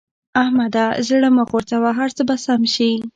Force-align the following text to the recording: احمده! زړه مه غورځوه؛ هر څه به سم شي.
احمده! 0.41 0.85
زړه 1.07 1.29
مه 1.35 1.43
غورځوه؛ 1.49 1.89
هر 1.99 2.09
څه 2.17 2.21
به 2.27 2.35
سم 2.45 2.61
شي. 2.75 2.91